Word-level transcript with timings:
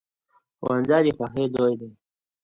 ښوونځی 0.57 1.01
د 1.05 1.07
خوښۍ 1.17 1.45
ځای 1.55 1.73
دی 1.79 1.89